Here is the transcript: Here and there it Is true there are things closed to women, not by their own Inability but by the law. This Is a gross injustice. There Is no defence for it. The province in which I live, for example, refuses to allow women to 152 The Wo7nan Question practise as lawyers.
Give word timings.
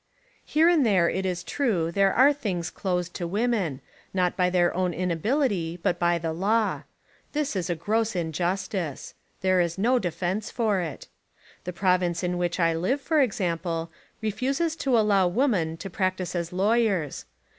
Here 0.45 0.67
and 0.67 0.83
there 0.83 1.07
it 1.11 1.27
Is 1.27 1.43
true 1.43 1.91
there 1.91 2.11
are 2.11 2.33
things 2.33 2.71
closed 2.71 3.13
to 3.13 3.27
women, 3.27 3.81
not 4.15 4.35
by 4.35 4.49
their 4.49 4.73
own 4.73 4.95
Inability 4.95 5.77
but 5.77 5.99
by 5.99 6.17
the 6.17 6.33
law. 6.33 6.85
This 7.33 7.55
Is 7.55 7.69
a 7.69 7.75
gross 7.75 8.15
injustice. 8.15 9.13
There 9.41 9.61
Is 9.61 9.77
no 9.77 9.99
defence 9.99 10.49
for 10.49 10.79
it. 10.81 11.07
The 11.65 11.73
province 11.73 12.23
in 12.23 12.39
which 12.39 12.59
I 12.59 12.73
live, 12.73 12.99
for 12.99 13.21
example, 13.21 13.91
refuses 14.23 14.75
to 14.77 14.97
allow 14.97 15.27
women 15.27 15.77
to 15.77 15.87
152 15.87 15.87
The 15.87 15.87
Wo7nan 15.87 15.91
Question 15.91 15.91
practise 15.91 16.35
as 16.35 16.51
lawyers. 16.51 17.25